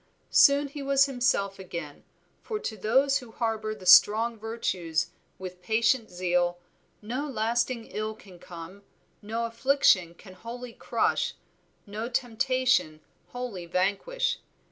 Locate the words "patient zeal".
5.61-6.57